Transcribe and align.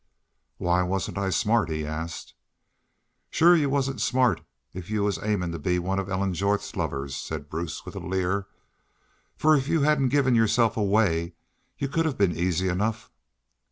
"'Why 0.57 0.81
wasn't 0.81 1.19
I 1.19 1.29
smart?' 1.29 1.69
he 1.69 1.85
asked. 1.85 2.33
"'Shore 3.29 3.55
y'u 3.55 3.69
wasn't 3.69 4.01
smart 4.01 4.41
if 4.73 4.89
y'u 4.89 5.03
was 5.03 5.19
aimin' 5.21 5.51
to 5.51 5.59
be 5.59 5.77
one 5.77 5.99
of 5.99 6.09
Ellen 6.09 6.33
Jorth's 6.33 6.75
lovers,' 6.75 7.15
said 7.15 7.51
Bruce, 7.51 7.85
with 7.85 7.95
a 7.95 7.99
leer. 7.99 8.47
'Fer 9.37 9.55
if 9.55 9.67
y'u 9.67 9.81
hedn't 9.81 10.09
give 10.09 10.25
y'urself 10.27 10.75
away 10.75 11.35
y'u 11.77 11.87
could 11.87 12.05
hev 12.05 12.17
been 12.17 12.35
easy 12.35 12.67
enough.' 12.67 13.11